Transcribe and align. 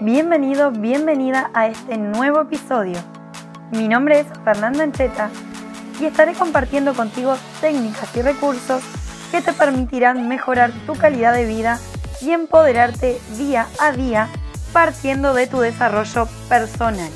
Bienvenido, 0.00 0.72
bienvenida 0.72 1.52
a 1.54 1.68
este 1.68 1.96
nuevo 1.96 2.40
episodio. 2.40 2.98
Mi 3.70 3.86
nombre 3.86 4.18
es 4.18 4.26
Fernanda 4.42 4.82
Ancheta 4.82 5.30
y 6.00 6.06
estaré 6.06 6.34
compartiendo 6.34 6.94
contigo 6.94 7.36
técnicas 7.60 8.14
y 8.16 8.22
recursos 8.22 8.82
que 9.30 9.40
te 9.40 9.52
permitirán 9.52 10.26
mejorar 10.26 10.72
tu 10.86 10.94
calidad 10.94 11.32
de 11.32 11.46
vida 11.46 11.78
y 12.20 12.32
empoderarte 12.32 13.20
día 13.38 13.68
a 13.78 13.92
día 13.92 14.28
partiendo 14.72 15.32
de 15.32 15.46
tu 15.46 15.60
desarrollo 15.60 16.26
personal. 16.48 17.10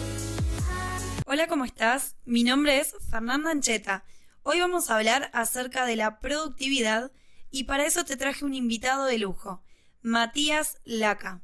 Hola, 1.26 1.48
¿cómo 1.48 1.64
estás? 1.64 2.14
Mi 2.24 2.44
nombre 2.44 2.78
es 2.78 2.94
Fernanda 3.10 3.50
Ancheta. 3.50 4.04
Hoy 4.44 4.60
vamos 4.60 4.88
a 4.88 4.96
hablar 4.96 5.30
acerca 5.34 5.84
de 5.84 5.96
la 5.96 6.20
productividad 6.20 7.10
y 7.50 7.64
para 7.64 7.86
eso 7.86 8.04
te 8.04 8.16
traje 8.16 8.44
un 8.44 8.54
invitado 8.54 9.06
de 9.06 9.18
lujo, 9.18 9.64
Matías 10.00 10.78
Laca. 10.84 11.42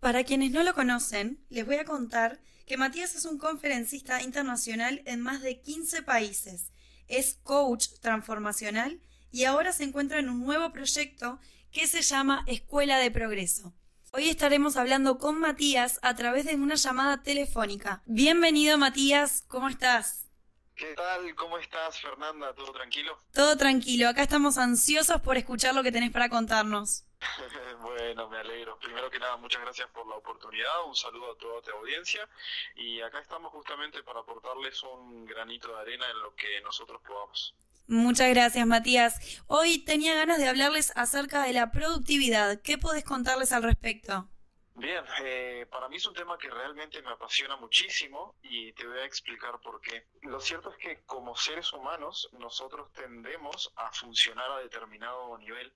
Para 0.00 0.24
quienes 0.24 0.50
no 0.50 0.62
lo 0.62 0.72
conocen, 0.72 1.44
les 1.50 1.66
voy 1.66 1.76
a 1.76 1.84
contar 1.84 2.40
que 2.66 2.78
Matías 2.78 3.14
es 3.14 3.26
un 3.26 3.36
conferencista 3.36 4.22
internacional 4.22 5.02
en 5.04 5.20
más 5.20 5.42
de 5.42 5.60
15 5.60 6.02
países, 6.02 6.72
es 7.06 7.34
coach 7.42 7.88
transformacional 8.00 9.02
y 9.30 9.44
ahora 9.44 9.72
se 9.72 9.84
encuentra 9.84 10.18
en 10.18 10.30
un 10.30 10.40
nuevo 10.40 10.72
proyecto 10.72 11.38
que 11.70 11.86
se 11.86 12.00
llama 12.00 12.44
Escuela 12.46 12.96
de 12.96 13.10
Progreso. 13.10 13.74
Hoy 14.12 14.30
estaremos 14.30 14.78
hablando 14.78 15.18
con 15.18 15.38
Matías 15.38 15.98
a 16.00 16.14
través 16.16 16.46
de 16.46 16.54
una 16.54 16.76
llamada 16.76 17.22
telefónica. 17.22 18.02
Bienvenido 18.06 18.78
Matías, 18.78 19.44
¿cómo 19.48 19.68
estás? 19.68 20.28
¿Qué 20.76 20.94
tal? 20.94 21.34
¿Cómo 21.34 21.58
estás, 21.58 22.00
Fernanda? 22.00 22.54
¿Todo 22.54 22.72
tranquilo? 22.72 23.22
Todo 23.34 23.54
tranquilo, 23.58 24.08
acá 24.08 24.22
estamos 24.22 24.56
ansiosos 24.56 25.20
por 25.20 25.36
escuchar 25.36 25.74
lo 25.74 25.82
que 25.82 25.92
tenés 25.92 26.10
para 26.10 26.30
contarnos. 26.30 27.04
bueno, 27.82 28.28
me 28.28 28.38
alegro. 28.38 28.78
Primero 28.78 29.10
que 29.10 29.18
nada, 29.18 29.36
muchas 29.36 29.62
gracias 29.62 29.88
por 29.90 30.06
la 30.06 30.16
oportunidad. 30.16 30.84
Un 30.86 30.96
saludo 30.96 31.32
a 31.32 31.38
toda 31.38 31.62
tu 31.62 31.70
audiencia. 31.72 32.28
Y 32.76 33.00
acá 33.00 33.20
estamos 33.20 33.52
justamente 33.52 34.02
para 34.02 34.20
aportarles 34.20 34.82
un 34.82 35.26
granito 35.26 35.68
de 35.68 35.80
arena 35.80 36.10
en 36.10 36.20
lo 36.20 36.34
que 36.34 36.60
nosotros 36.62 37.00
podamos. 37.06 37.54
Muchas 37.86 38.30
gracias, 38.30 38.66
Matías. 38.66 39.42
Hoy 39.48 39.84
tenía 39.84 40.14
ganas 40.14 40.38
de 40.38 40.48
hablarles 40.48 40.92
acerca 40.96 41.42
de 41.42 41.52
la 41.52 41.72
productividad. 41.72 42.62
¿Qué 42.62 42.78
podés 42.78 43.04
contarles 43.04 43.52
al 43.52 43.64
respecto? 43.64 44.28
Bien, 44.76 45.04
eh, 45.22 45.66
para 45.70 45.88
mí 45.88 45.96
es 45.96 46.06
un 46.06 46.14
tema 46.14 46.38
que 46.38 46.48
realmente 46.48 47.02
me 47.02 47.10
apasiona 47.10 47.56
muchísimo 47.56 48.36
y 48.42 48.72
te 48.72 48.86
voy 48.86 48.98
a 49.00 49.04
explicar 49.04 49.60
por 49.60 49.80
qué. 49.80 50.06
Lo 50.22 50.40
cierto 50.40 50.70
es 50.70 50.76
que 50.78 51.02
como 51.04 51.36
seres 51.36 51.72
humanos 51.72 52.30
nosotros 52.38 52.90
tendemos 52.92 53.72
a 53.76 53.92
funcionar 53.92 54.50
a 54.52 54.58
determinado 54.60 55.36
nivel 55.38 55.70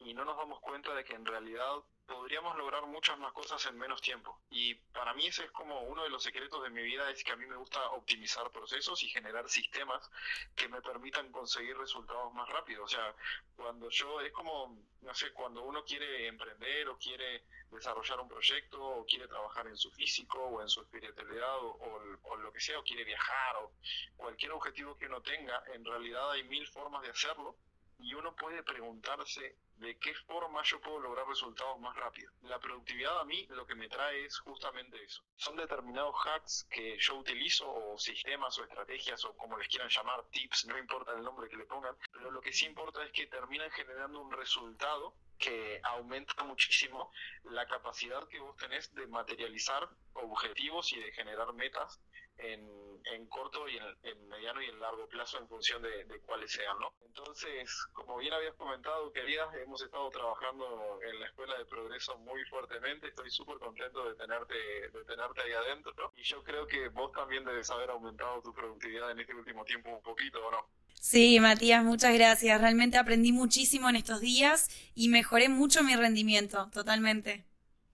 y 0.00 0.14
no 0.14 0.24
nos 0.24 0.36
damos 0.36 0.60
cuenta 0.60 0.94
de 0.94 1.04
que 1.04 1.14
en 1.14 1.26
realidad 1.26 1.82
podríamos 2.06 2.56
lograr 2.56 2.86
muchas 2.86 3.18
más 3.18 3.32
cosas 3.32 3.64
en 3.66 3.76
menos 3.76 4.00
tiempo. 4.00 4.40
Y 4.50 4.74
para 4.74 5.12
mí 5.12 5.26
ese 5.26 5.44
es 5.44 5.50
como 5.50 5.82
uno 5.82 6.04
de 6.04 6.10
los 6.10 6.22
secretos 6.22 6.62
de 6.62 6.70
mi 6.70 6.82
vida, 6.82 7.10
es 7.10 7.22
que 7.22 7.32
a 7.32 7.36
mí 7.36 7.44
me 7.46 7.56
gusta 7.56 7.90
optimizar 7.90 8.50
procesos 8.50 9.02
y 9.02 9.08
generar 9.08 9.48
sistemas 9.48 10.10
que 10.56 10.68
me 10.68 10.80
permitan 10.80 11.30
conseguir 11.30 11.76
resultados 11.76 12.32
más 12.32 12.48
rápido. 12.48 12.84
O 12.84 12.88
sea, 12.88 13.14
cuando 13.56 13.90
yo, 13.90 14.20
es 14.22 14.32
como, 14.32 14.78
no 15.02 15.14
sé, 15.14 15.32
cuando 15.32 15.62
uno 15.62 15.84
quiere 15.84 16.26
emprender 16.28 16.88
o 16.88 16.98
quiere 16.98 17.44
desarrollar 17.70 18.20
un 18.20 18.28
proyecto 18.28 18.82
o 18.82 19.04
quiere 19.04 19.28
trabajar 19.28 19.66
en 19.66 19.76
su 19.76 19.90
físico 19.90 20.42
o 20.42 20.62
en 20.62 20.68
su 20.70 20.80
espiritualidad 20.80 21.58
o, 21.58 22.00
o 22.22 22.36
lo 22.36 22.52
que 22.52 22.60
sea, 22.60 22.78
o 22.78 22.82
quiere 22.82 23.04
viajar 23.04 23.56
o 23.56 23.72
cualquier 24.16 24.52
objetivo 24.52 24.96
que 24.96 25.06
uno 25.06 25.20
tenga, 25.20 25.62
en 25.74 25.84
realidad 25.84 26.30
hay 26.30 26.44
mil 26.44 26.66
formas 26.68 27.02
de 27.02 27.10
hacerlo 27.10 27.56
y 27.98 28.14
uno 28.14 28.34
puede 28.34 28.62
preguntarse 28.62 29.56
de 29.78 29.98
qué 29.98 30.14
forma 30.26 30.62
yo 30.62 30.80
puedo 30.80 31.00
lograr 31.00 31.26
resultados 31.26 31.78
más 31.80 31.94
rápido. 31.96 32.32
La 32.42 32.58
productividad 32.58 33.20
a 33.20 33.24
mí 33.24 33.46
lo 33.50 33.66
que 33.66 33.74
me 33.74 33.88
trae 33.88 34.24
es 34.24 34.38
justamente 34.40 35.02
eso. 35.02 35.22
Son 35.36 35.56
determinados 35.56 36.14
hacks 36.24 36.66
que 36.70 36.98
yo 36.98 37.16
utilizo 37.16 37.70
o 37.70 37.98
sistemas 37.98 38.58
o 38.58 38.64
estrategias 38.64 39.24
o 39.24 39.36
como 39.36 39.56
les 39.56 39.68
quieran 39.68 39.88
llamar, 39.88 40.24
tips, 40.30 40.66
no 40.66 40.78
importa 40.78 41.12
el 41.12 41.22
nombre 41.22 41.48
que 41.48 41.56
le 41.56 41.64
pongan, 41.64 41.96
pero 42.12 42.30
lo 42.30 42.40
que 42.40 42.52
sí 42.52 42.66
importa 42.66 43.04
es 43.04 43.12
que 43.12 43.26
terminan 43.26 43.70
generando 43.70 44.20
un 44.20 44.32
resultado 44.32 45.14
que 45.38 45.80
aumenta 45.84 46.42
muchísimo 46.42 47.12
la 47.44 47.66
capacidad 47.66 48.26
que 48.28 48.40
vos 48.40 48.56
tenés 48.56 48.92
de 48.94 49.06
materializar 49.06 49.88
objetivos 50.14 50.92
y 50.92 51.00
de 51.00 51.12
generar 51.12 51.52
metas 51.54 52.00
en, 52.38 52.68
en 53.04 53.26
corto 53.26 53.68
y 53.68 53.76
en, 53.76 54.28
mediano 54.28 54.62
y 54.62 54.66
en 54.66 54.80
largo 54.80 55.08
plazo 55.08 55.38
en 55.38 55.48
función 55.48 55.82
de, 55.82 56.20
cuáles 56.26 56.52
sean, 56.52 56.78
¿no? 56.78 56.92
Entonces, 57.18 57.68
como 57.92 58.18
bien 58.18 58.32
habías 58.32 58.54
comentado, 58.54 59.12
queridas, 59.12 59.48
hemos 59.56 59.82
estado 59.82 60.08
trabajando 60.10 61.00
en 61.02 61.18
la 61.18 61.26
Escuela 61.26 61.58
de 61.58 61.64
Progreso 61.64 62.16
muy 62.18 62.44
fuertemente, 62.44 63.08
estoy 63.08 63.28
súper 63.28 63.58
contento 63.58 64.08
de 64.08 64.14
tenerte, 64.14 64.54
de 64.54 65.04
tenerte 65.04 65.42
ahí 65.42 65.52
adentro, 65.52 66.12
y 66.16 66.22
yo 66.22 66.44
creo 66.44 66.66
que 66.68 66.88
vos 66.90 67.10
también 67.12 67.44
debes 67.44 67.70
haber 67.70 67.90
aumentado 67.90 68.40
tu 68.40 68.54
productividad 68.54 69.10
en 69.10 69.18
este 69.18 69.34
último 69.34 69.64
tiempo 69.64 69.90
un 69.90 70.02
poquito, 70.02 70.46
¿o 70.46 70.50
no? 70.52 70.70
Sí, 70.94 71.40
Matías, 71.40 71.82
muchas 71.82 72.14
gracias. 72.14 72.60
Realmente 72.60 72.98
aprendí 72.98 73.32
muchísimo 73.32 73.88
en 73.88 73.96
estos 73.96 74.20
días 74.20 74.68
y 74.94 75.08
mejoré 75.08 75.48
mucho 75.48 75.82
mi 75.82 75.96
rendimiento, 75.96 76.70
totalmente. 76.72 77.44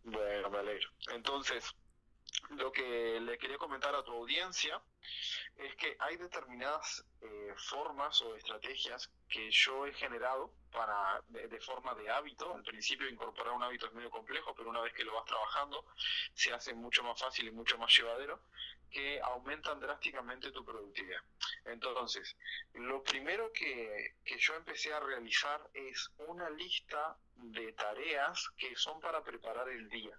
Bueno, 0.03 0.51
me 0.51 0.59
alegro. 0.59 0.91
Entonces, 1.15 1.65
lo 2.51 2.71
que 2.73 3.21
le 3.21 3.39
quería 3.39 3.57
comentar 3.57 3.95
a 3.95 4.05
tu 4.05 4.13
audiencia 4.13 4.83
es 5.57 5.75
que 5.77 5.97
hay 6.01 6.17
determinadas 6.17 7.05
eh, 7.21 7.55
formas 7.57 8.21
o 8.23 8.35
estrategias 8.35 9.11
que 9.29 9.51
yo 9.51 9.87
he 9.87 9.93
generado 9.93 10.53
para 10.73 11.23
de, 11.29 11.61
forma 11.61 11.95
de 11.95 12.11
hábito. 12.11 12.55
Al 12.55 12.63
principio 12.63 13.09
incorporar 13.09 13.55
un 13.55 13.63
hábito 13.63 13.87
es 13.87 13.93
medio 13.93 14.11
complejo, 14.11 14.55
pero 14.57 14.71
una 14.71 14.81
vez 14.81 14.93
que 14.93 15.05
lo 15.05 15.15
vas 15.15 15.25
trabajando 15.25 15.87
se 16.35 16.53
hace 16.53 16.75
mucho 16.75 17.03
más 17.05 17.21
fácil 17.21 17.47
y 17.47 17.53
mucho 17.53 17.79
más 17.79 17.97
llevadero, 17.97 18.41
que 18.91 19.21
aumentan 19.21 19.81
drásticamente 19.81 20.51
tu 20.53 20.65
productividad. 20.65 21.21
Entonces, 21.65 22.37
lo 22.75 23.03
primero 23.03 23.53
que, 23.53 24.17
que 24.25 24.39
yo 24.39 24.55
empecé 24.55 24.93
a 24.93 25.01
realizar 25.01 25.61
es 25.73 26.11
una 26.19 26.51
lista 26.51 27.17
de 27.37 27.73
tareas 27.73 28.49
que 28.57 28.75
son 28.77 29.01
para 29.01 29.23
preparar 29.23 29.69
el 29.69 29.89
día 29.89 30.19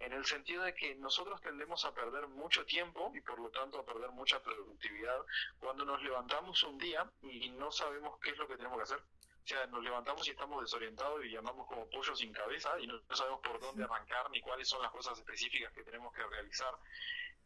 en 0.00 0.12
el 0.12 0.24
sentido 0.24 0.62
de 0.62 0.74
que 0.74 0.94
nosotros 0.96 1.40
tendemos 1.40 1.84
a 1.84 1.92
perder 1.92 2.28
mucho 2.28 2.64
tiempo 2.64 3.10
y 3.14 3.20
por 3.20 3.38
lo 3.38 3.50
tanto 3.50 3.78
a 3.78 3.84
perder 3.84 4.10
mucha 4.10 4.40
productividad 4.42 5.18
cuando 5.58 5.84
nos 5.84 6.02
levantamos 6.02 6.62
un 6.62 6.78
día 6.78 7.10
y 7.22 7.50
no 7.50 7.70
sabemos 7.72 8.18
qué 8.20 8.30
es 8.30 8.38
lo 8.38 8.46
que 8.46 8.56
tenemos 8.56 8.76
que 8.78 8.84
hacer. 8.84 8.98
O 8.98 9.48
sea, 9.48 9.66
nos 9.66 9.82
levantamos 9.82 10.26
y 10.28 10.32
estamos 10.32 10.60
desorientados 10.60 11.24
y 11.24 11.30
llamamos 11.30 11.66
como 11.66 11.88
pollo 11.88 12.14
sin 12.14 12.32
cabeza 12.32 12.78
y 12.80 12.86
no 12.86 13.00
sabemos 13.14 13.40
por 13.40 13.58
dónde 13.58 13.84
arrancar 13.84 14.30
ni 14.30 14.40
cuáles 14.40 14.68
son 14.68 14.82
las 14.82 14.92
cosas 14.92 15.18
específicas 15.18 15.72
que 15.72 15.82
tenemos 15.82 16.12
que 16.12 16.22
realizar 16.22 16.74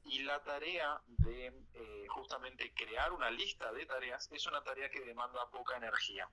y 0.05 0.23
la 0.23 0.43
tarea 0.43 1.01
de 1.07 1.53
eh, 1.75 2.07
justamente 2.09 2.73
crear 2.75 3.13
una 3.13 3.31
lista 3.31 3.73
de 3.73 3.87
tareas 3.87 4.29
es 4.33 4.47
una 4.47 4.63
tarea 4.63 4.91
que 4.91 5.01
demanda 5.01 5.49
poca 5.51 5.77
energía. 5.77 6.29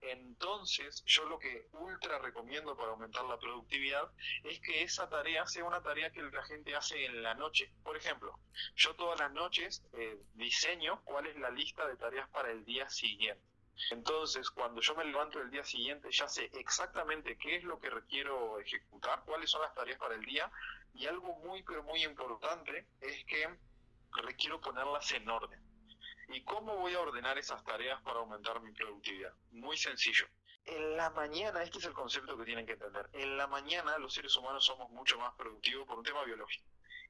Entonces, 0.00 1.02
yo 1.06 1.24
lo 1.26 1.38
que 1.38 1.68
ultra 1.72 2.18
recomiendo 2.18 2.76
para 2.76 2.90
aumentar 2.90 3.24
la 3.24 3.38
productividad 3.38 4.10
es 4.44 4.60
que 4.60 4.82
esa 4.82 5.08
tarea 5.08 5.46
sea 5.46 5.64
una 5.64 5.82
tarea 5.82 6.10
que 6.10 6.22
la 6.22 6.44
gente 6.44 6.74
hace 6.74 7.04
en 7.04 7.22
la 7.22 7.34
noche. 7.34 7.70
Por 7.82 7.96
ejemplo, 7.96 8.38
yo 8.74 8.94
todas 8.94 9.18
las 9.18 9.32
noches 9.32 9.82
eh, 9.94 10.18
diseño 10.34 11.02
cuál 11.04 11.26
es 11.26 11.36
la 11.36 11.50
lista 11.50 11.86
de 11.86 11.96
tareas 11.96 12.28
para 12.30 12.50
el 12.50 12.64
día 12.64 12.88
siguiente. 12.90 13.55
Entonces, 13.90 14.50
cuando 14.50 14.80
yo 14.80 14.94
me 14.94 15.04
levanto 15.04 15.40
el 15.40 15.50
día 15.50 15.64
siguiente, 15.64 16.10
ya 16.10 16.28
sé 16.28 16.50
exactamente 16.54 17.36
qué 17.36 17.56
es 17.56 17.64
lo 17.64 17.78
que 17.78 17.90
requiero 17.90 18.58
ejecutar, 18.58 19.22
cuáles 19.24 19.50
son 19.50 19.62
las 19.62 19.74
tareas 19.74 19.98
para 19.98 20.14
el 20.14 20.24
día, 20.24 20.50
y 20.94 21.06
algo 21.06 21.34
muy, 21.40 21.62
pero 21.62 21.82
muy 21.82 22.02
importante 22.04 22.86
es 23.00 23.24
que 23.24 23.48
requiero 24.22 24.60
ponerlas 24.60 25.10
en 25.12 25.28
orden. 25.28 25.60
¿Y 26.28 26.42
cómo 26.42 26.76
voy 26.76 26.94
a 26.94 27.00
ordenar 27.00 27.38
esas 27.38 27.62
tareas 27.64 28.00
para 28.02 28.18
aumentar 28.18 28.60
mi 28.60 28.72
productividad? 28.72 29.32
Muy 29.52 29.76
sencillo. 29.76 30.26
En 30.64 30.96
la 30.96 31.10
mañana, 31.10 31.62
este 31.62 31.78
es 31.78 31.84
el 31.84 31.92
concepto 31.92 32.36
que 32.36 32.44
tienen 32.44 32.66
que 32.66 32.72
entender, 32.72 33.08
en 33.12 33.36
la 33.36 33.46
mañana 33.46 33.98
los 33.98 34.14
seres 34.14 34.36
humanos 34.36 34.64
somos 34.64 34.90
mucho 34.90 35.16
más 35.18 35.32
productivos 35.36 35.86
por 35.86 35.98
un 35.98 36.04
tema 36.04 36.24
biológico 36.24 36.66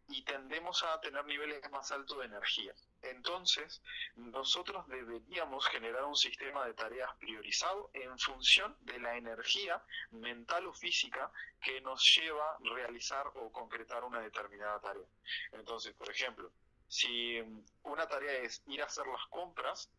y 0.09 0.23
tendemos 0.23 0.83
a 0.85 1.01
tener 1.01 1.25
niveles 1.25 1.61
más 1.71 1.91
altos 1.91 2.19
de 2.19 2.27
energía. 2.27 2.75
Entonces, 3.11 3.83
nosotros 4.17 4.87
deberíamos 4.89 5.67
generar 5.69 6.05
un 6.05 6.17
sistema 6.17 6.67
de 6.67 6.75
tareas 6.75 7.15
priorizado 7.19 7.91
en 7.95 8.19
función 8.19 8.77
de 8.81 8.99
la 8.99 9.17
energía 9.17 9.83
mental 10.11 10.67
o 10.67 10.73
física 10.73 11.31
que 11.61 11.81
nos 11.81 12.03
lleva 12.17 12.53
a 12.53 12.59
realizar 12.75 13.27
o 13.35 13.53
concretar 13.53 14.03
una 14.05 14.21
determinada 14.21 14.81
tarea. 14.81 15.07
Entonces, 15.53 15.95
por 15.95 16.11
ejemplo, 16.11 16.51
si 16.89 17.39
una 17.83 18.07
tarea 18.07 18.39
es 18.41 18.63
ir 18.67 18.83
a 18.83 18.87
hacer 18.87 19.07
las 19.07 19.27
compras, 19.29 19.91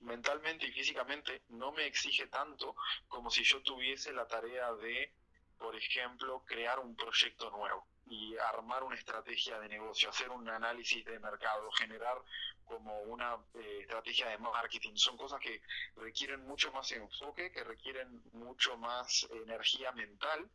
mentalmente 0.00 0.66
y 0.66 0.72
físicamente 0.72 1.42
no 1.48 1.72
me 1.72 1.86
exige 1.86 2.28
tanto 2.28 2.76
como 3.08 3.30
si 3.30 3.42
yo 3.42 3.60
tuviese 3.62 4.12
la 4.12 4.26
tarea 4.26 4.72
de, 4.74 5.12
por 5.58 5.74
ejemplo, 5.74 6.44
crear 6.46 6.78
un 6.78 6.94
proyecto 6.94 7.50
nuevo 7.50 7.86
y 8.10 8.36
armar 8.36 8.82
una 8.84 8.96
estrategia 8.96 9.58
de 9.60 9.68
negocio, 9.68 10.10
hacer 10.10 10.30
un 10.30 10.48
análisis 10.48 11.04
de 11.04 11.18
mercado, 11.18 11.70
generar 11.72 12.18
como 12.64 13.00
una 13.02 13.36
eh, 13.54 13.78
estrategia 13.80 14.28
de 14.28 14.38
marketing. 14.38 14.94
Son 14.94 15.16
cosas 15.16 15.40
que 15.40 15.60
requieren 15.96 16.46
mucho 16.46 16.70
más 16.72 16.92
enfoque, 16.92 17.50
que 17.50 17.64
requieren 17.64 18.22
mucho 18.32 18.76
más 18.76 19.26
energía 19.30 19.90
mental 19.92 20.48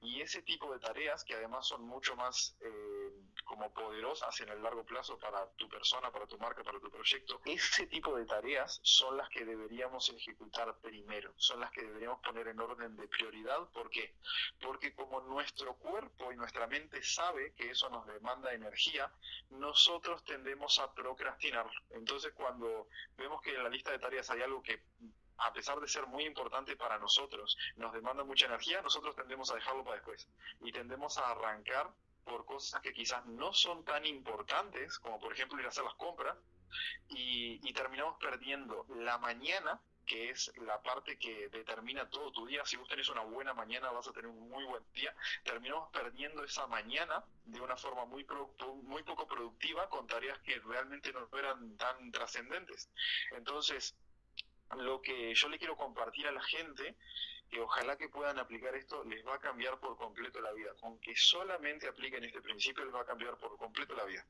y 0.00 0.20
ese 0.20 0.42
tipo 0.42 0.72
de 0.72 0.78
tareas 0.78 1.24
que 1.24 1.34
además 1.34 1.66
son 1.66 1.82
mucho 1.82 2.14
más 2.16 2.56
eh, 2.60 3.05
como 3.46 3.72
poderosas 3.72 4.38
en 4.40 4.48
el 4.48 4.62
largo 4.62 4.84
plazo 4.84 5.18
para 5.18 5.48
tu 5.52 5.68
persona, 5.68 6.10
para 6.10 6.26
tu 6.26 6.36
marca, 6.36 6.62
para 6.64 6.80
tu 6.80 6.90
proyecto. 6.90 7.40
Ese 7.44 7.86
tipo 7.86 8.14
de 8.16 8.26
tareas 8.26 8.80
son 8.82 9.16
las 9.16 9.28
que 9.30 9.44
deberíamos 9.44 10.10
ejecutar 10.10 10.76
primero, 10.82 11.32
son 11.36 11.60
las 11.60 11.70
que 11.70 11.82
deberíamos 11.82 12.20
poner 12.20 12.48
en 12.48 12.60
orden 12.60 12.96
de 12.96 13.06
prioridad. 13.06 13.68
¿Por 13.72 13.88
qué? 13.88 14.16
Porque 14.60 14.92
como 14.94 15.20
nuestro 15.20 15.74
cuerpo 15.76 16.32
y 16.32 16.36
nuestra 16.36 16.66
mente 16.66 17.02
sabe 17.02 17.54
que 17.54 17.70
eso 17.70 17.88
nos 17.88 18.04
demanda 18.06 18.52
energía, 18.52 19.10
nosotros 19.50 20.24
tendemos 20.24 20.78
a 20.80 20.92
procrastinar. 20.92 21.70
Entonces 21.90 22.32
cuando 22.34 22.88
vemos 23.16 23.40
que 23.42 23.54
en 23.54 23.62
la 23.62 23.68
lista 23.68 23.92
de 23.92 24.00
tareas 24.00 24.28
hay 24.30 24.42
algo 24.42 24.60
que 24.62 24.82
a 25.38 25.52
pesar 25.52 25.78
de 25.80 25.86
ser 25.88 26.06
muy 26.06 26.24
importante 26.24 26.76
para 26.76 26.98
nosotros, 26.98 27.56
nos 27.76 27.92
demanda 27.92 28.24
mucha 28.24 28.46
energía, 28.46 28.80
nosotros 28.80 29.14
tendemos 29.14 29.50
a 29.50 29.54
dejarlo 29.54 29.84
para 29.84 29.96
después 29.96 30.26
y 30.62 30.72
tendemos 30.72 31.18
a 31.18 31.30
arrancar 31.30 31.92
por 32.26 32.44
cosas 32.44 32.82
que 32.82 32.92
quizás 32.92 33.24
no 33.26 33.52
son 33.52 33.84
tan 33.84 34.04
importantes, 34.04 34.98
como 34.98 35.18
por 35.18 35.32
ejemplo 35.32 35.58
ir 35.58 35.66
a 35.66 35.70
hacer 35.70 35.84
las 35.84 35.94
compras, 35.94 36.36
y, 37.08 37.60
y 37.66 37.72
terminamos 37.72 38.18
perdiendo 38.20 38.84
la 38.88 39.16
mañana 39.18 39.80
que 40.06 40.30
es 40.30 40.52
la 40.58 40.80
parte 40.82 41.18
que 41.18 41.48
determina 41.48 42.08
todo 42.08 42.30
tu 42.30 42.46
día. 42.46 42.64
Si 42.64 42.76
vos 42.76 42.88
tenés 42.88 43.08
una 43.08 43.22
buena 43.22 43.52
mañana, 43.52 43.90
vas 43.90 44.06
a 44.06 44.12
tener 44.12 44.30
un 44.30 44.48
muy 44.48 44.64
buen 44.64 44.82
día. 44.94 45.14
Terminamos 45.42 45.90
perdiendo 45.92 46.44
esa 46.44 46.66
mañana 46.68 47.24
de 47.44 47.60
una 47.60 47.76
forma 47.76 48.04
muy, 48.04 48.24
muy 48.84 49.02
poco 49.02 49.26
productiva 49.26 49.88
con 49.90 50.06
tareas 50.06 50.38
que 50.40 50.60
realmente 50.60 51.12
no 51.12 51.28
eran 51.36 51.76
tan 51.76 52.12
trascendentes. 52.12 52.88
Entonces, 53.32 53.96
lo 54.76 55.02
que 55.02 55.34
yo 55.34 55.48
le 55.48 55.58
quiero 55.58 55.76
compartir 55.76 56.26
a 56.28 56.32
la 56.32 56.42
gente, 56.42 56.96
que 57.50 57.60
ojalá 57.60 57.96
que 57.96 58.08
puedan 58.08 58.38
aplicar 58.38 58.74
esto, 58.74 59.04
les 59.04 59.24
va 59.26 59.36
a 59.36 59.40
cambiar 59.40 59.78
por 59.78 59.96
completo 59.96 60.40
la 60.40 60.52
vida. 60.52 60.72
Aunque 60.82 61.14
solamente 61.16 61.88
apliquen 61.88 62.24
este 62.24 62.40
principio, 62.40 62.84
les 62.84 62.94
va 62.94 63.02
a 63.02 63.06
cambiar 63.06 63.36
por 63.38 63.56
completo 63.56 63.94
la 63.94 64.04
vida. 64.04 64.26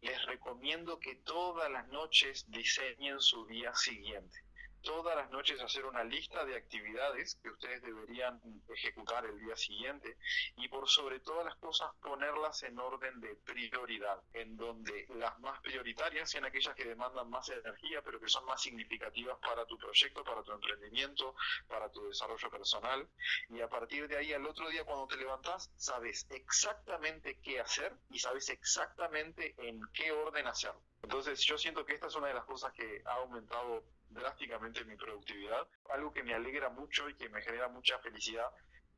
Les 0.00 0.24
recomiendo 0.26 0.98
que 0.98 1.16
todas 1.16 1.70
las 1.70 1.88
noches 1.88 2.50
diseñen 2.50 3.20
su 3.20 3.46
día 3.46 3.74
siguiente 3.74 4.47
todas 4.82 5.16
las 5.16 5.30
noches 5.30 5.60
hacer 5.60 5.84
una 5.86 6.04
lista 6.04 6.44
de 6.44 6.56
actividades 6.56 7.36
que 7.42 7.50
ustedes 7.50 7.82
deberían 7.82 8.40
ejecutar 8.68 9.24
el 9.24 9.38
día 9.38 9.56
siguiente 9.56 10.16
y 10.56 10.68
por 10.68 10.88
sobre 10.88 11.20
todas 11.20 11.44
las 11.44 11.56
cosas 11.56 11.90
ponerlas 12.02 12.62
en 12.62 12.78
orden 12.78 13.20
de 13.20 13.34
prioridad, 13.36 14.22
en 14.32 14.56
donde 14.56 15.06
las 15.16 15.38
más 15.40 15.60
prioritarias 15.60 16.30
sean 16.30 16.44
aquellas 16.44 16.74
que 16.74 16.84
demandan 16.84 17.28
más 17.30 17.48
energía, 17.48 18.02
pero 18.02 18.20
que 18.20 18.28
son 18.28 18.44
más 18.44 18.62
significativas 18.62 19.38
para 19.38 19.66
tu 19.66 19.78
proyecto, 19.78 20.24
para 20.24 20.42
tu 20.42 20.52
emprendimiento, 20.52 21.34
para 21.66 21.90
tu 21.90 22.06
desarrollo 22.08 22.50
personal. 22.50 23.08
Y 23.48 23.60
a 23.60 23.68
partir 23.68 24.08
de 24.08 24.16
ahí, 24.16 24.32
al 24.32 24.46
otro 24.46 24.68
día 24.68 24.84
cuando 24.84 25.06
te 25.06 25.16
levantas, 25.16 25.70
sabes 25.76 26.26
exactamente 26.30 27.40
qué 27.40 27.60
hacer 27.60 27.94
y 28.10 28.18
sabes 28.18 28.48
exactamente 28.50 29.54
en 29.58 29.80
qué 29.92 30.12
orden 30.12 30.46
hacerlo. 30.46 30.82
Entonces 31.02 31.40
yo 31.44 31.56
siento 31.56 31.84
que 31.84 31.94
esta 31.94 32.08
es 32.08 32.14
una 32.16 32.28
de 32.28 32.34
las 32.34 32.44
cosas 32.44 32.72
que 32.72 33.02
ha 33.06 33.14
aumentado 33.14 33.84
drásticamente 34.18 34.84
mi 34.84 34.96
productividad. 34.96 35.66
Algo 35.90 36.12
que 36.12 36.22
me 36.22 36.34
alegra 36.34 36.68
mucho 36.68 37.08
y 37.08 37.14
que 37.14 37.28
me 37.28 37.42
genera 37.42 37.68
mucha 37.68 37.98
felicidad 38.00 38.50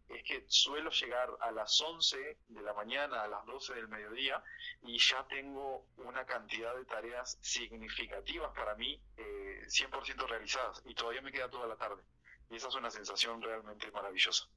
es 0.08 0.25
que 0.25 0.44
suelo 0.49 0.90
llegar 0.90 1.28
a 1.40 1.52
las 1.52 1.81
11 1.81 2.38
de 2.49 2.62
la 2.62 2.75
mañana, 2.75 3.22
a 3.22 3.28
las 3.28 3.46
12 3.46 3.75
del 3.75 3.88
mediodía, 3.88 4.43
y 4.82 4.99
ya 4.99 5.25
tengo 5.28 5.87
una 5.99 6.25
cantidad 6.25 6.75
de 6.76 6.84
tareas 6.84 7.38
significativas 7.40 8.50
para 8.55 8.75
mí, 8.75 9.00
eh, 9.17 9.62
100% 9.69 10.26
realizadas, 10.26 10.82
y 10.84 10.94
todavía 10.94 11.23
me 11.23 11.31
queda 11.31 11.49
toda 11.49 11.69
la 11.69 11.76
tarde. 11.76 12.02
Y 12.50 12.56
esa 12.56 12.69
es 12.69 12.75
una 12.75 12.90
sensación 12.90 13.40
realmente 13.40 13.90
maravillosa. 13.93 14.49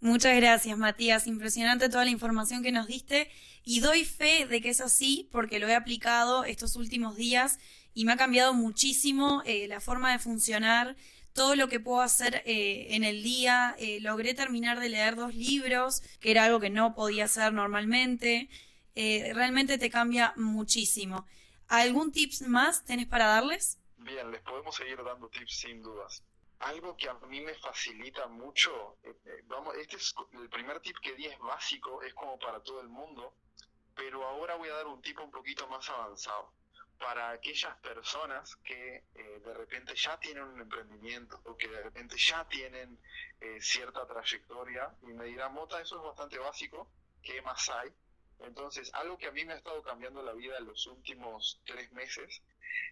Muchas 0.00 0.36
gracias, 0.36 0.76
Matías. 0.76 1.26
Impresionante 1.26 1.88
toda 1.88 2.04
la 2.04 2.10
información 2.10 2.62
que 2.62 2.72
nos 2.72 2.86
diste 2.86 3.30
y 3.64 3.80
doy 3.80 4.04
fe 4.04 4.46
de 4.46 4.60
que 4.60 4.68
es 4.68 4.82
así 4.82 5.28
porque 5.32 5.58
lo 5.58 5.66
he 5.66 5.74
aplicado 5.74 6.44
estos 6.44 6.76
últimos 6.76 7.16
días 7.16 7.58
y 7.94 8.04
me 8.04 8.12
ha 8.12 8.16
cambiado 8.16 8.52
muchísimo 8.52 9.42
eh, 9.46 9.68
la 9.68 9.80
forma 9.80 10.12
de 10.12 10.18
funcionar, 10.18 10.96
todo 11.32 11.56
lo 11.56 11.68
que 11.68 11.80
puedo 11.80 12.00
hacer 12.00 12.42
eh, 12.44 12.88
en 12.90 13.04
el 13.04 13.22
día. 13.22 13.74
Eh, 13.78 14.00
logré 14.00 14.34
terminar 14.34 14.80
de 14.80 14.88
leer 14.88 15.16
dos 15.16 15.34
libros, 15.34 16.02
que 16.20 16.32
era 16.32 16.44
algo 16.44 16.60
que 16.60 16.70
no 16.70 16.94
podía 16.94 17.24
hacer 17.24 17.52
normalmente. 17.52 18.48
realmente 18.94 19.78
te 19.78 19.90
cambia 19.90 20.32
muchísimo. 20.36 21.26
¿Algún 21.68 22.12
tips 22.12 22.42
más 22.42 22.84
tenés 22.84 23.06
para 23.06 23.26
darles? 23.26 23.78
Bien, 23.98 24.30
les 24.30 24.42
podemos 24.42 24.76
seguir 24.76 25.02
dando 25.02 25.28
tips 25.28 25.56
sin 25.56 25.82
dudas. 25.82 26.22
Algo 26.60 26.96
que 26.96 27.08
a 27.08 27.14
mí 27.28 27.40
me 27.40 27.54
facilita 27.54 28.26
mucho, 28.28 28.96
vamos, 29.46 29.74
este 29.76 29.96
es 29.96 30.14
el 30.40 30.48
primer 30.48 30.80
tip 30.80 30.96
que 31.02 31.14
di 31.14 31.26
es 31.26 31.38
básico, 31.40 32.00
es 32.02 32.14
como 32.14 32.38
para 32.38 32.62
todo 32.62 32.80
el 32.80 32.88
mundo, 32.88 33.34
pero 33.94 34.24
ahora 34.24 34.54
voy 34.54 34.68
a 34.68 34.74
dar 34.74 34.86
un 34.86 35.02
tip 35.02 35.18
un 35.20 35.30
poquito 35.30 35.66
más 35.68 35.88
avanzado 35.90 36.52
para 36.98 37.30
aquellas 37.30 37.76
personas 37.78 38.56
que 38.56 39.04
eh, 39.14 39.40
de 39.44 39.54
repente 39.54 39.94
ya 39.94 40.18
tienen 40.18 40.44
un 40.44 40.60
emprendimiento 40.60 41.40
o 41.44 41.56
que 41.56 41.68
de 41.68 41.82
repente 41.82 42.16
ya 42.16 42.46
tienen 42.48 42.98
eh, 43.40 43.60
cierta 43.60 44.06
trayectoria 44.06 44.94
y 45.02 45.12
me 45.12 45.26
dirán, 45.26 45.52
Mota, 45.52 45.80
eso 45.80 45.96
es 45.96 46.02
bastante 46.02 46.38
básico, 46.38 46.88
¿qué 47.22 47.42
más 47.42 47.68
hay? 47.68 47.92
Entonces, 48.40 48.92
algo 48.94 49.16
que 49.18 49.26
a 49.26 49.32
mí 49.32 49.44
me 49.44 49.54
ha 49.54 49.56
estado 49.56 49.82
cambiando 49.82 50.22
la 50.22 50.32
vida 50.32 50.58
en 50.58 50.66
los 50.66 50.86
últimos 50.86 51.60
tres 51.64 51.92
meses 51.92 52.42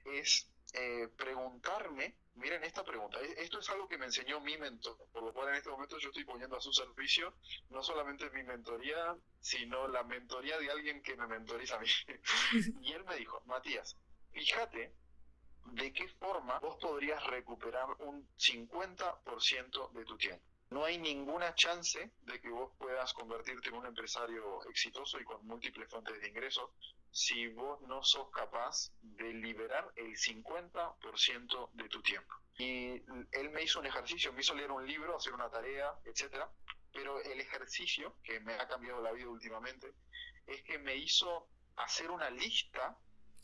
es 0.04 0.48
eh, 0.74 1.08
preguntarme, 1.16 2.14
miren 2.34 2.64
esta 2.64 2.84
pregunta, 2.84 3.20
e-, 3.20 3.42
esto 3.42 3.58
es 3.58 3.68
algo 3.70 3.88
que 3.88 3.98
me 3.98 4.06
enseñó 4.06 4.40
mi 4.40 4.56
mentor, 4.56 4.96
por 5.12 5.22
lo 5.22 5.32
cual 5.32 5.48
en 5.48 5.56
este 5.56 5.70
momento 5.70 5.98
yo 5.98 6.08
estoy 6.08 6.24
poniendo 6.24 6.56
a 6.56 6.60
su 6.60 6.72
servicio 6.72 7.34
no 7.70 7.82
solamente 7.82 8.30
mi 8.30 8.42
mentoría, 8.42 9.16
sino 9.40 9.88
la 9.88 10.02
mentoría 10.02 10.58
de 10.58 10.70
alguien 10.70 11.02
que 11.02 11.16
me 11.16 11.26
mentoriza 11.26 11.76
a 11.76 11.80
mí. 11.80 11.88
y 12.82 12.92
él 12.92 13.04
me 13.04 13.16
dijo, 13.16 13.42
Matías, 13.46 13.96
fíjate 14.32 14.94
de 15.64 15.92
qué 15.92 16.08
forma 16.08 16.58
vos 16.58 16.76
podrías 16.80 17.24
recuperar 17.26 17.88
un 18.00 18.28
50% 18.36 19.92
de 19.92 20.04
tu 20.04 20.16
tiempo. 20.16 20.44
No 20.70 20.84
hay 20.84 20.98
ninguna 20.98 21.54
chance 21.54 22.12
de 22.22 22.40
que 22.40 22.48
vos 22.48 22.72
puedas 22.78 23.12
convertirte 23.12 23.68
en 23.68 23.74
un 23.74 23.86
empresario 23.86 24.64
exitoso 24.70 25.20
y 25.20 25.24
con 25.24 25.46
múltiples 25.46 25.88
fuentes 25.88 26.20
de 26.20 26.28
ingresos 26.28 26.70
si 27.12 27.46
vos 27.48 27.80
no 27.82 28.02
sos 28.02 28.30
capaz 28.30 28.90
de 29.02 29.32
liberar 29.34 29.92
el 29.96 30.16
50% 30.16 31.70
de 31.74 31.88
tu 31.88 32.02
tiempo. 32.02 32.34
Y 32.58 33.02
él 33.32 33.50
me 33.52 33.62
hizo 33.62 33.80
un 33.80 33.86
ejercicio, 33.86 34.32
me 34.32 34.40
hizo 34.40 34.54
leer 34.54 34.70
un 34.70 34.86
libro, 34.86 35.16
hacer 35.16 35.34
una 35.34 35.50
tarea, 35.50 35.94
etcétera, 36.04 36.50
pero 36.92 37.20
el 37.20 37.40
ejercicio 37.40 38.16
que 38.24 38.40
me 38.40 38.54
ha 38.54 38.66
cambiado 38.66 39.02
la 39.02 39.12
vida 39.12 39.28
últimamente 39.28 39.94
es 40.46 40.62
que 40.62 40.78
me 40.78 40.96
hizo 40.96 41.48
hacer 41.76 42.10
una 42.10 42.30
lista 42.30 42.98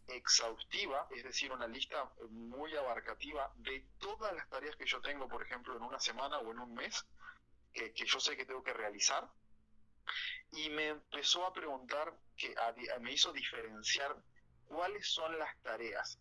exhaustiva, 0.07 1.07
es 1.11 1.23
decir, 1.25 1.53
una 1.53 1.67
lista 1.67 2.11
muy 2.31 2.75
abarcativa 2.75 3.53
de 3.57 3.87
todas 3.99 4.35
las 4.35 4.49
tareas 4.49 4.77
que 4.77 4.87
yo 4.87 5.01
tengo, 5.03 5.29
por 5.29 5.43
ejemplo, 5.43 5.77
en 5.77 5.83
una 5.83 6.01
semana 6.01 6.39
o 6.39 6.51
en 6.51 6.59
un 6.59 6.75
mes, 6.75 7.07
que, 7.75 7.93
que 7.93 8.07
yo 8.07 8.19
sé 8.19 8.35
que 8.35 8.47
tengo 8.47 8.63
que 8.63 8.73
realizar, 8.73 9.31
y 10.53 10.71
me 10.71 10.89
empezó 10.89 11.47
a 11.47 11.53
preguntar, 11.53 12.19
que 12.38 12.54
me 13.00 13.12
hizo 13.12 13.33
diferenciar 13.33 14.16
cuáles 14.66 15.07
son 15.07 15.38
las 15.38 15.61
tareas 15.62 16.18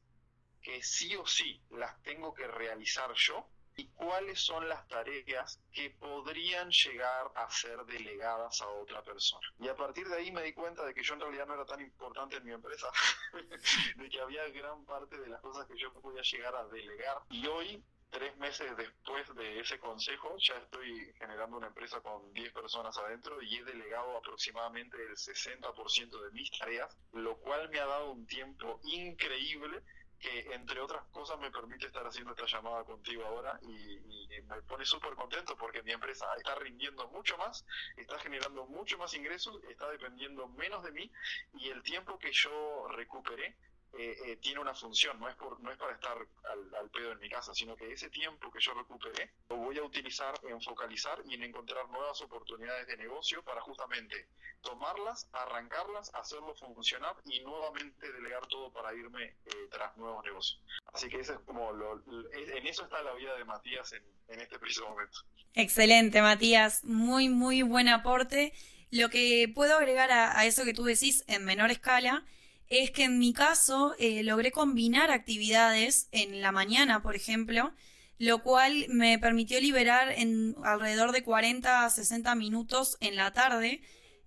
que 0.62 0.84
sí 0.84 1.16
o 1.16 1.26
sí 1.26 1.62
las 1.70 2.02
tengo 2.04 2.34
que 2.34 2.48
realizar 2.48 3.14
yo 3.14 3.48
y 3.78 3.88
cuáles 3.90 4.40
son 4.40 4.68
las 4.68 4.88
tareas 4.88 5.62
que 5.72 5.92
podrían 5.92 6.70
llegar 6.72 7.32
a 7.36 7.50
ser 7.52 7.86
delegadas 7.86 8.60
a 8.62 8.68
otra 8.70 9.04
persona. 9.04 9.48
Y 9.60 9.68
a 9.68 9.76
partir 9.76 10.08
de 10.10 10.18
ahí 10.18 10.32
me 10.32 10.42
di 10.42 10.54
cuenta 10.54 10.84
de 10.84 10.96
que 10.96 11.04
yo 11.04 11.14
en 11.14 11.22
realidad 11.22 11.46
no 11.46 11.54
era 11.54 11.66
tan 11.66 11.80
importante 11.80 12.38
en 12.38 12.44
mi 12.44 12.52
empresa, 12.52 12.88
de 13.96 14.10
que 14.10 14.20
había 14.20 14.50
gran 14.50 14.84
parte 14.86 15.18
de 15.20 15.28
las 15.28 15.40
cosas 15.42 15.68
que 15.68 15.78
yo 15.78 15.94
podía 15.94 16.24
llegar 16.24 16.56
a 16.56 16.66
delegar. 16.66 17.20
Y 17.30 17.46
hoy 17.46 17.84
tres 18.10 18.36
meses 18.38 18.76
después 18.78 19.34
de 19.36 19.60
ese 19.60 19.80
consejo, 19.80 20.36
ya 20.40 20.56
estoy 20.56 21.14
generando 21.20 21.58
una 21.58 21.68
empresa 21.68 22.02
con 22.02 22.34
10 22.34 22.54
personas 22.54 22.98
adentro 22.98 23.42
y 23.42 23.58
he 23.58 23.64
delegado 23.64 24.18
aproximadamente 24.18 24.98
el 24.98 25.16
60% 25.16 26.22
de 26.22 26.32
mis 26.32 26.52
tareas, 26.58 26.98
lo 27.14 27.38
cual 27.38 27.70
me 27.70 27.80
ha 27.80 27.86
dado 27.86 28.12
un 28.12 28.26
tiempo 28.26 28.80
increíble 28.84 29.84
que 30.20 30.54
entre 30.54 30.80
otras 30.80 31.06
cosas 31.12 31.40
me 31.40 31.52
permite 31.52 31.86
estar 31.88 32.06
haciendo 32.06 32.32
esta 32.32 32.46
llamada 32.46 32.84
contigo 32.84 33.24
ahora 33.26 33.60
y, 33.62 34.18
me 34.48 34.62
pone 34.62 34.86
súper 34.86 35.14
contento 35.16 35.58
porque 35.58 35.84
mi 35.84 35.92
empresa 35.92 36.26
está 36.38 36.56
rindiendo 36.56 37.08
mucho 37.10 37.38
más, 37.38 37.66
está 37.98 38.18
generando 38.20 38.66
mucho 38.66 38.98
más 38.98 39.14
ingresos, 39.14 39.62
está 39.70 39.90
dependiendo 39.90 40.48
menos 40.48 40.84
de 40.84 40.92
mí 40.92 41.12
y 41.56 41.70
el 41.70 41.84
tiempo 41.84 42.18
que 42.18 42.32
yo 42.32 42.88
recuperé 42.90 43.58
eh, 43.94 44.16
eh, 44.26 44.38
tiene 44.38 44.60
una 44.60 44.76
función, 44.76 45.20
no 45.20 45.28
es, 45.28 45.36
por, 45.36 45.60
no 45.62 45.72
es 45.72 45.78
para 45.78 45.94
estar 45.94 46.18
al, 46.18 46.90
pedo 46.92 47.14
en 47.14 47.20
mi 47.20 47.30
casa, 47.30 47.54
sino 47.54 47.76
que 47.76 47.92
ese 47.92 48.10
tiempo 48.10 48.52
que 48.52 48.60
yo 48.60 48.74
recuperé 48.74 49.32
lo 49.50 49.58
voy 49.58 49.78
a 49.78 49.84
utilizar 49.84 50.36
en 50.44 50.62
focalizar 50.62 51.20
y 51.26 51.34
en 51.34 51.44
encontrar 51.44 51.88
nuevas 51.90 52.22
oportunidades 52.22 52.86
de 52.88 52.98
negocio 52.98 53.42
para 53.44 53.62
justamente 53.62 54.28
tomarlas, 54.62 55.28
arrancarlas, 55.32 56.14
hacerlo 56.14 56.54
funcionar 56.56 57.16
y 57.26 57.40
nuevamente 57.40 58.12
delegar 58.12 58.46
todo 58.48 58.72
para 58.72 58.94
irme 58.94 59.24
eh, 59.24 59.68
tras 59.72 59.96
nuevos 59.98 60.24
negocios. 60.24 60.62
Así 60.94 61.10
que 61.10 61.20
eso 61.20 61.34
es 61.34 61.40
como 61.40 61.72
lo, 61.72 62.04
en 62.34 62.68
eso 62.68 62.84
está 62.84 63.02
la 63.02 63.14
vida 63.14 63.36
de 63.36 63.46
Matías 63.46 63.94
en, 63.94 64.04
en 64.28 64.42
este 64.42 64.60
preciso 64.60 64.88
momento. 64.88 65.20
Excelente, 65.54 66.22
Matías, 66.22 66.84
muy, 66.84 67.30
muy 67.30 67.64
buen 67.64 67.90
aporte. 67.90 68.54
Lo 68.92 69.10
que 69.10 69.52
puedo 69.54 69.76
agregar 69.76 70.12
a 70.12 70.46
eso 70.46 70.66
que 70.66 70.74
tú 70.74 70.84
decís 70.84 71.24
en 71.28 71.46
menor 71.46 71.72
escala 71.72 72.24
es 72.70 72.92
que 72.92 73.06
en 73.06 73.20
mi 73.20 73.34
caso 73.34 73.96
eh, 74.00 74.24
logré 74.24 74.52
combinar 74.52 75.12
actividades 75.12 76.08
en 76.12 76.42
la 76.42 76.52
mañana, 76.52 77.02
por 77.02 77.16
ejemplo, 77.16 77.74
lo 78.18 78.42
cual 78.42 78.86
me 78.90 79.20
permitió 79.20 79.60
liberar 79.62 80.12
en 80.12 80.56
alrededor 80.64 81.12
de 81.12 81.24
40 81.24 81.86
a 81.86 81.90
60 81.90 82.36
minutos 82.36 82.98
en 83.00 83.16
la 83.16 83.32
tarde 83.32 83.82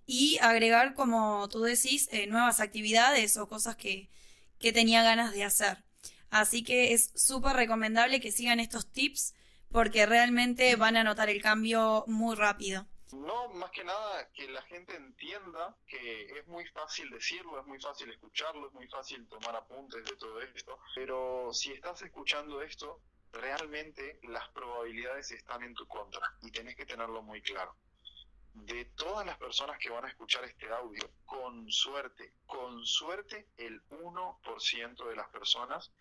y 0.05 0.37
agregar, 0.41 0.93
como 0.93 1.47
tú 1.49 1.61
decís, 1.61 2.09
eh, 2.11 2.27
nuevas 2.27 2.59
actividades 2.59 3.37
o 3.37 3.47
cosas 3.47 3.75
que, 3.75 4.09
que 4.59 4.73
tenía 4.73 5.03
ganas 5.03 5.33
de 5.33 5.43
hacer. 5.43 5.83
Así 6.29 6.63
que 6.63 6.93
es 6.93 7.11
súper 7.15 7.53
recomendable 7.55 8.21
que 8.21 8.31
sigan 8.31 8.59
estos 8.59 8.91
tips 8.91 9.33
porque 9.69 10.05
realmente 10.05 10.75
van 10.75 10.97
a 10.97 11.03
notar 11.03 11.29
el 11.29 11.41
cambio 11.41 12.05
muy 12.07 12.35
rápido. 12.35 12.87
No, 13.13 13.49
más 13.49 13.71
que 13.71 13.83
nada 13.83 14.29
que 14.31 14.47
la 14.47 14.61
gente 14.63 14.95
entienda 14.95 15.75
que 15.85 16.39
es 16.39 16.47
muy 16.47 16.65
fácil 16.67 17.09
decirlo, 17.09 17.59
es 17.59 17.65
muy 17.67 17.79
fácil 17.79 18.09
escucharlo, 18.09 18.67
es 18.67 18.73
muy 18.73 18.87
fácil 18.87 19.27
tomar 19.27 19.55
apuntes 19.55 20.03
de 20.05 20.15
todo 20.15 20.39
esto, 20.41 20.79
pero 20.95 21.49
si 21.51 21.73
estás 21.73 22.01
escuchando 22.03 22.61
esto, 22.61 23.01
realmente 23.33 24.19
las 24.23 24.47
probabilidades 24.49 25.31
están 25.31 25.63
en 25.63 25.73
tu 25.73 25.85
contra 25.87 26.21
y 26.41 26.51
tenés 26.51 26.75
que 26.75 26.85
tenerlo 26.85 27.21
muy 27.21 27.41
claro. 27.41 27.75
De 28.53 28.85
todas 28.95 29.25
las 29.25 29.37
personas 29.37 29.77
que 29.77 29.89
van 29.89 30.05
a 30.05 30.09
escuchar 30.09 30.43
este 30.45 30.69
audio, 30.69 31.09
con 31.25 31.69
suerte, 31.69 32.33
con 32.45 32.85
suerte 32.85 33.47
el 33.57 33.81
1% 33.89 35.07
de 35.07 35.15
las 35.15 35.29
personas 35.29 35.91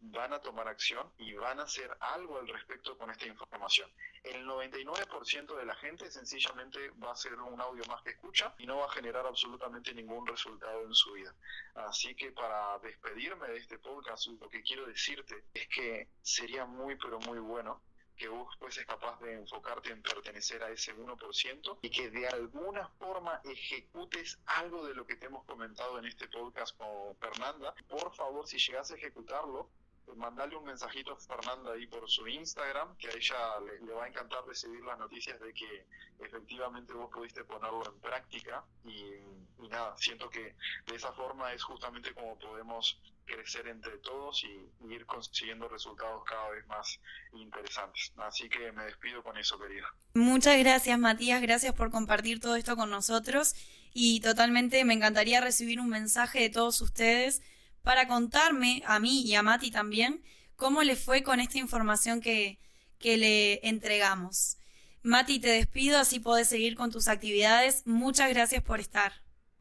van 0.00 0.32
a 0.32 0.40
tomar 0.40 0.68
acción 0.68 1.10
y 1.18 1.34
van 1.34 1.60
a 1.60 1.64
hacer 1.64 1.96
algo 2.00 2.38
al 2.38 2.48
respecto 2.48 2.96
con 2.96 3.10
esta 3.10 3.26
información. 3.26 3.90
El 4.22 4.46
99% 4.46 5.56
de 5.56 5.64
la 5.64 5.74
gente 5.76 6.10
sencillamente 6.10 6.90
va 7.02 7.12
a 7.12 7.16
ser 7.16 7.34
un 7.34 7.60
audio 7.60 7.84
más 7.88 8.02
que 8.02 8.10
escucha 8.10 8.54
y 8.58 8.66
no 8.66 8.78
va 8.78 8.86
a 8.86 8.90
generar 8.90 9.26
absolutamente 9.26 9.94
ningún 9.94 10.26
resultado 10.26 10.82
en 10.82 10.94
su 10.94 11.12
vida. 11.12 11.34
Así 11.74 12.14
que 12.14 12.32
para 12.32 12.78
despedirme 12.80 13.48
de 13.48 13.58
este 13.58 13.78
podcast, 13.78 14.26
lo 14.28 14.48
que 14.48 14.62
quiero 14.62 14.86
decirte 14.86 15.44
es 15.54 15.68
que 15.68 16.08
sería 16.22 16.66
muy 16.66 16.96
pero 16.96 17.18
muy 17.20 17.38
bueno 17.38 17.82
que 18.16 18.28
vos 18.28 18.56
fueses 18.56 18.86
capaz 18.86 19.20
de 19.20 19.34
enfocarte 19.34 19.92
en 19.92 20.02
pertenecer 20.02 20.62
a 20.62 20.70
ese 20.70 20.96
1% 20.96 21.78
y 21.82 21.90
que 21.90 22.10
de 22.10 22.26
alguna 22.26 22.88
forma 22.98 23.40
ejecutes 23.44 24.38
algo 24.46 24.86
de 24.86 24.94
lo 24.94 25.06
que 25.06 25.16
te 25.16 25.26
hemos 25.26 25.44
comentado 25.44 25.98
en 25.98 26.06
este 26.06 26.26
podcast 26.28 26.76
con 26.78 27.14
Fernanda. 27.18 27.74
Por 27.88 28.14
favor, 28.14 28.46
si 28.46 28.58
llegas 28.58 28.90
a 28.90 28.96
ejecutarlo, 28.96 29.68
mandarle 30.14 30.56
un 30.56 30.64
mensajito 30.64 31.12
a 31.12 31.16
Fernanda 31.16 31.72
ahí 31.72 31.86
por 31.86 32.08
su 32.08 32.26
Instagram, 32.26 32.96
que 32.96 33.08
a 33.08 33.12
ella 33.12 33.36
le, 33.60 33.92
va 33.92 34.04
a 34.04 34.08
encantar 34.08 34.44
recibir 34.46 34.82
las 34.84 34.98
noticias 34.98 35.40
de 35.40 35.52
que 35.52 35.86
efectivamente 36.20 36.92
vos 36.92 37.10
pudiste 37.10 37.44
ponerlo 37.44 37.82
en 37.86 38.00
práctica 38.00 38.64
y, 38.84 39.68
nada, 39.68 39.96
siento 39.96 40.30
que 40.30 40.54
de 40.86 40.94
esa 40.94 41.12
forma 41.12 41.52
es 41.52 41.62
justamente 41.62 42.14
como 42.14 42.38
podemos 42.38 43.00
crecer 43.24 43.66
entre 43.66 43.98
todos 43.98 44.44
y, 44.44 44.92
ir 44.92 45.04
consiguiendo 45.06 45.68
resultados 45.68 46.22
cada 46.24 46.50
vez 46.50 46.66
más 46.68 47.00
interesantes. 47.32 48.12
Así 48.18 48.48
que 48.48 48.70
me 48.72 48.84
despido 48.84 49.22
con 49.22 49.36
eso, 49.36 49.58
querido. 49.58 49.86
Muchas 50.14 50.56
gracias, 50.58 50.98
Matías. 50.98 51.42
Gracias 51.42 51.74
por 51.74 51.90
compartir 51.90 52.40
todo 52.40 52.54
esto 52.54 52.76
con 52.76 52.88
nosotros 52.88 53.54
y 53.92 54.20
totalmente 54.20 54.84
me 54.84 54.94
encantaría 54.94 55.40
recibir 55.40 55.80
un 55.80 55.88
mensaje 55.88 56.40
de 56.40 56.50
todos 56.50 56.80
ustedes 56.80 57.42
para 57.86 58.08
contarme 58.08 58.82
a 58.84 58.98
mí 58.98 59.22
y 59.22 59.36
a 59.36 59.44
Mati 59.44 59.70
también 59.70 60.24
cómo 60.56 60.82
le 60.82 60.96
fue 60.96 61.22
con 61.22 61.38
esta 61.38 61.58
información 61.58 62.20
que, 62.20 62.58
que 62.98 63.16
le 63.16 63.60
entregamos. 63.68 64.58
Mati, 65.04 65.38
te 65.38 65.50
despido, 65.50 65.96
así 65.96 66.18
podés 66.18 66.48
seguir 66.48 66.74
con 66.74 66.90
tus 66.90 67.06
actividades. 67.06 67.86
Muchas 67.86 68.28
gracias 68.30 68.60
por 68.64 68.80
estar. 68.80 69.12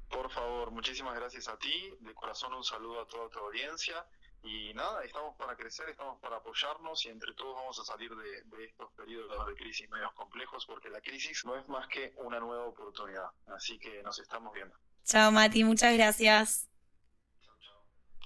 Por 0.09 0.31
favor, 0.31 0.71
muchísimas 0.71 1.13
gracias 1.13 1.47
a 1.47 1.55
ti. 1.59 1.93
De 1.99 2.15
corazón 2.15 2.51
un 2.55 2.63
saludo 2.63 3.01
a 3.01 3.07
toda 3.07 3.29
tu 3.29 3.37
audiencia. 3.37 4.03
Y 4.41 4.73
nada, 4.73 5.03
estamos 5.03 5.35
para 5.37 5.55
crecer, 5.55 5.87
estamos 5.89 6.19
para 6.19 6.37
apoyarnos 6.37 7.05
y 7.05 7.09
entre 7.09 7.31
todos 7.35 7.55
vamos 7.55 7.79
a 7.79 7.83
salir 7.83 8.09
de, 8.09 8.41
de, 8.57 8.65
estos 8.65 8.91
periodos 8.93 9.45
de 9.45 9.53
crisis 9.53 9.87
medios 9.91 10.13
complejos 10.13 10.65
porque 10.65 10.89
la 10.89 11.01
crisis 11.01 11.45
no 11.45 11.55
es 11.59 11.69
más 11.69 11.87
que 11.89 12.15
una 12.17 12.39
nueva 12.39 12.65
oportunidad. 12.65 13.29
Así 13.45 13.77
que 13.77 14.01
nos 14.01 14.17
estamos 14.17 14.51
viendo. 14.51 14.75
Chao 15.03 15.31
Mati, 15.31 15.63
muchas 15.63 15.93
gracias. 15.93 16.74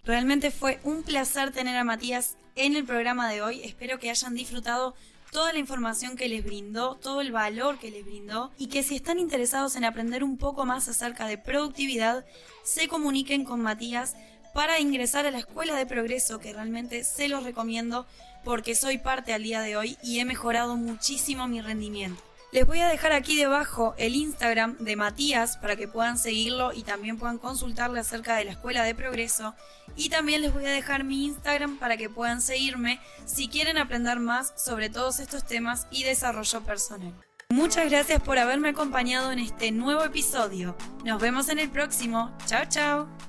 Realmente 0.06 0.52
fue 0.52 0.80
un 0.84 1.04
placer 1.04 1.52
tener 1.52 1.78
a 1.78 1.84
Matías 1.84 2.38
en 2.56 2.76
el 2.76 2.86
programa 2.86 3.30
de 3.30 3.42
hoy. 3.42 3.62
Espero 3.64 4.00
que 4.00 4.10
hayan 4.10 4.34
disfrutado 4.34 4.96
toda 5.32 5.54
la 5.54 5.60
información 5.60 6.16
que 6.16 6.30
les 6.30 6.44
brindó, 6.44 6.96
todo 6.96 7.22
el 7.22 7.32
valor 7.32 7.78
que 7.78 7.92
les 7.92 8.06
brindó 8.06 8.52
y 8.58 8.68
que 8.68 8.84
si 8.84 8.96
están 8.96 9.20
interesados 9.20 9.76
en 9.76 9.86
aprender 9.86 10.24
un 10.24 10.38
poco 10.38 10.66
más 10.66 10.88
acerca 10.88 11.28
de 11.28 11.38
productividad, 11.38 12.26
se 12.64 12.88
comuniquen 12.88 13.44
con 13.44 13.62
Matías 13.62 14.16
para 14.54 14.80
ingresar 14.80 15.26
a 15.26 15.32
la 15.32 15.40
Escuela 15.40 15.76
de 15.76 15.86
Progreso, 15.86 16.40
que 16.40 16.54
realmente 16.54 17.04
se 17.04 17.28
los 17.28 17.44
recomiendo 17.44 18.08
porque 18.44 18.74
soy 18.74 18.98
parte 18.98 19.34
al 19.34 19.44
día 19.44 19.62
de 19.62 19.78
hoy 19.78 19.98
y 20.02 20.20
he 20.20 20.26
mejorado 20.26 20.76
muchísimo 20.76 21.48
mi 21.48 21.62
rendimiento. 21.62 22.29
Les 22.52 22.66
voy 22.66 22.80
a 22.80 22.88
dejar 22.88 23.12
aquí 23.12 23.36
debajo 23.36 23.94
el 23.98 24.16
Instagram 24.16 24.78
de 24.80 24.96
Matías 24.96 25.58
para 25.58 25.76
que 25.76 25.88
puedan 25.88 26.18
seguirlo 26.18 26.74
y 26.74 26.82
también 26.82 27.20
puedan 27.20 27.38
consultarle 27.38 28.00
acerca 28.00 28.36
de 28.38 28.46
la 28.46 28.52
Escuela 28.52 28.84
de 28.84 28.96
Progreso. 28.96 29.54
Y 29.96 30.10
también 30.10 30.42
les 30.42 30.52
voy 30.52 30.66
a 30.66 30.72
dejar 30.72 31.04
mi 31.04 31.26
Instagram 31.26 31.78
para 31.78 31.96
que 31.96 32.10
puedan 32.10 32.42
seguirme 32.42 33.00
si 33.26 33.50
quieren 33.50 33.78
aprender 33.78 34.20
más 34.20 34.54
sobre 34.58 34.90
todos 34.90 35.20
estos 35.20 35.46
temas 35.46 35.86
y 35.92 36.04
desarrollo 36.04 36.62
personal. 36.62 37.14
Muchas 37.52 37.90
gracias 37.90 38.22
por 38.22 38.40
haberme 38.40 38.70
acompañado 38.70 39.32
en 39.32 39.40
este 39.40 39.72
nuevo 39.72 40.04
episodio. 40.04 40.76
Nos 41.04 41.22
vemos 41.22 41.50
en 41.50 41.60
el 41.60 41.70
próximo. 41.70 42.36
Chao, 42.48 42.66
chao. 42.68 43.20